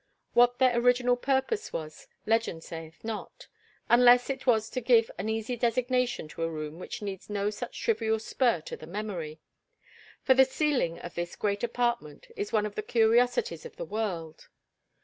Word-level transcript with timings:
What 0.33 0.57
their 0.57 0.75
original 0.79 1.15
purpose 1.15 1.71
was 1.71 2.07
legend 2.25 2.63
sayeth 2.63 3.03
not, 3.03 3.47
unless 3.87 4.31
it 4.31 4.47
was 4.47 4.67
to 4.71 4.81
give 4.81 5.11
an 5.19 5.29
easy 5.29 5.55
designation 5.55 6.27
to 6.29 6.41
a 6.41 6.49
room 6.49 6.79
which 6.79 7.03
needs 7.03 7.29
no 7.29 7.51
such 7.51 7.79
trivial 7.79 8.17
spur 8.17 8.61
to 8.61 8.75
the 8.75 8.87
memory. 8.87 9.41
For 10.23 10.33
the 10.33 10.43
ceiling 10.45 10.97
of 10.97 11.13
this 11.13 11.35
great 11.35 11.63
apartment 11.63 12.29
is 12.35 12.51
one 12.51 12.65
of 12.65 12.73
the 12.73 12.81
curiosities 12.81 13.63
of 13.63 13.75
the 13.75 13.85
world. 13.85 14.47